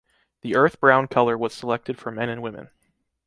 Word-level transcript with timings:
The 0.41 0.55
earth 0.55 0.79
brown 0.79 1.09
color 1.09 1.37
was 1.37 1.53
selected 1.53 1.99
for 1.99 2.09
men 2.09 2.27
and 2.27 2.41
women. 2.41 2.71